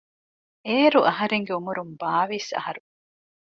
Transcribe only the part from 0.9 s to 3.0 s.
އަހަރެންގެ އުމުރުން ބާވީސް އަހަރު